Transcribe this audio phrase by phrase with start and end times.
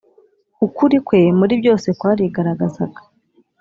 [0.65, 2.99] ukuli kwe muri byose kwarigaragazaga.